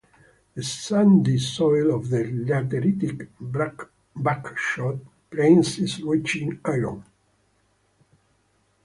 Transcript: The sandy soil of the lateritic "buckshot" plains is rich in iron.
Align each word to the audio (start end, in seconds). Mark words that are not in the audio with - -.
The 0.55 0.63
sandy 0.63 1.37
soil 1.37 1.93
of 1.93 2.09
the 2.09 2.23
lateritic 2.23 3.27
"buckshot" 4.15 4.97
plains 5.29 5.77
is 5.77 6.01
rich 6.01 6.37
in 6.37 6.59
iron. 6.65 7.03